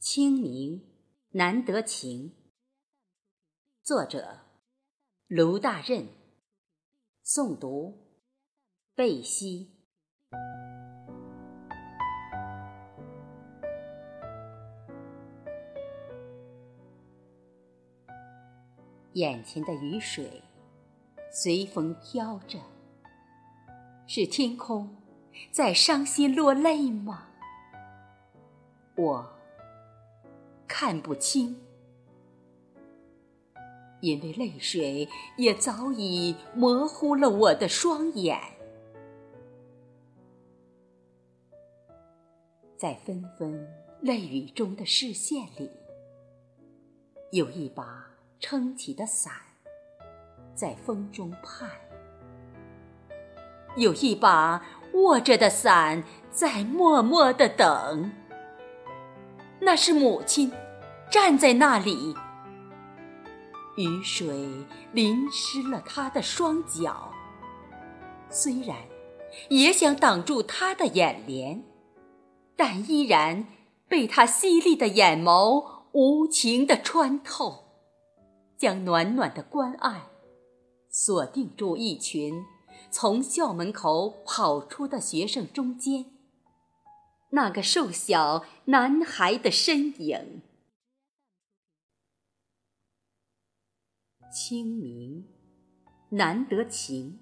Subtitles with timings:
[0.00, 0.80] 清明
[1.30, 2.32] 难得晴。
[3.82, 4.38] 作者：
[5.26, 6.06] 卢大任。
[7.26, 7.98] 诵读：
[8.94, 9.72] 贝西。
[19.14, 20.44] 眼前的雨水
[21.32, 22.60] 随风飘着，
[24.06, 24.96] 是天空
[25.50, 27.30] 在伤心落泪吗？
[28.96, 29.37] 我。
[30.80, 31.56] 看不清，
[34.00, 38.38] 因为泪水也早已模糊了我的双眼。
[42.76, 43.68] 在纷纷
[44.00, 45.68] 泪雨中的视线里，
[47.32, 49.32] 有一把撑起的伞
[50.54, 51.68] 在风中盼，
[53.76, 58.12] 有一把握着的伞在默默的等。
[59.60, 60.52] 那是母亲，
[61.10, 62.14] 站在那里，
[63.78, 64.46] 雨水
[64.92, 67.10] 淋湿了他的双脚。
[68.28, 68.76] 虽然
[69.48, 71.64] 也想挡住他的眼帘，
[72.56, 73.46] 但依然
[73.88, 77.64] 被他犀利的眼眸无情地穿透，
[78.58, 80.08] 将暖暖的关爱
[80.90, 82.44] 锁定住一群
[82.90, 86.04] 从校门口跑出的学生中间。
[87.30, 90.42] 那个瘦小男孩的身影。
[94.30, 95.24] 清明
[96.10, 97.18] 难得晴，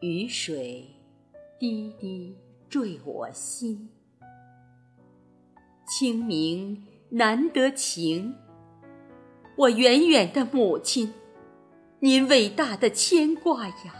[0.00, 0.88] 雨水
[1.58, 2.34] 滴滴
[2.68, 3.90] 坠我心。
[5.86, 8.34] 清明难得晴，
[9.56, 11.12] 我远远的母亲，
[12.00, 13.94] 您伟大的牵挂呀，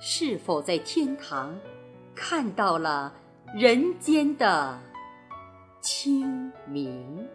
[0.00, 1.56] 是否在天堂？
[2.14, 3.14] 看到了
[3.54, 4.80] 人间的
[5.80, 7.28] 清明。